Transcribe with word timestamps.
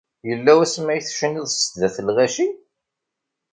Yella 0.29 0.51
wasmi 0.57 0.89
ay 0.93 1.01
tecniḍ 1.01 1.47
sdat 1.51 1.95
lɣaci? 2.07 2.47